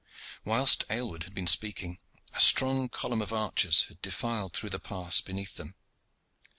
Whilst 0.43 0.83
Aylward 0.89 1.25
had 1.25 1.35
been 1.35 1.45
speaking, 1.45 1.99
a 2.33 2.39
strong 2.39 2.89
column 2.89 3.21
of 3.21 3.31
archers 3.31 3.83
had 3.83 4.01
defiled 4.01 4.53
through 4.53 4.71
the 4.71 4.79
pass 4.79 5.21
beneath 5.21 5.57
them. 5.57 5.75